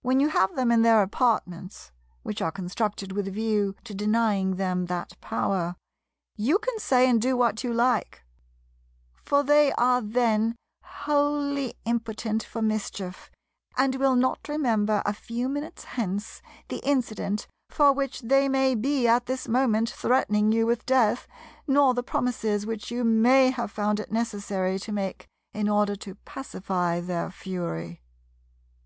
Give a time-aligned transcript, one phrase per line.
[0.00, 4.86] When you have them in their apartments—which are constructed with a view to denying them
[4.86, 8.24] that power—you can say and do what you like;
[9.12, 13.30] for they are then wholly impotent for mischief,
[13.76, 19.06] and will not remember a few minutes hence the incident for which they may be
[19.06, 21.28] at this moment threatening you with death,
[21.66, 26.14] nor the promises which you may have found it necessary to make in order to
[26.14, 28.00] pacify their fury.